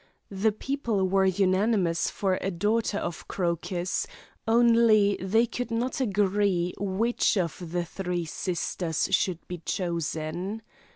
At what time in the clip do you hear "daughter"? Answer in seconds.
2.49-2.97